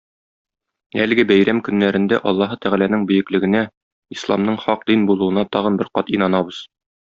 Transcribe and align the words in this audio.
Әлеге 1.03 1.25
бәйрәм 1.31 1.59
көннәрендә 1.67 2.19
Аллаһы 2.31 2.57
Тәгаләнең 2.67 3.05
бөеклегенә, 3.13 3.63
Исламның 4.19 4.61
хак 4.67 4.89
дин 4.91 5.07
булуына 5.13 5.49
тагын 5.57 5.83
бер 5.85 5.97
кат 6.01 6.15
инанабыз. 6.19 6.69